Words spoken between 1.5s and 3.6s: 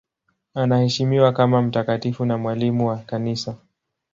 mtakatifu na mwalimu wa Kanisa.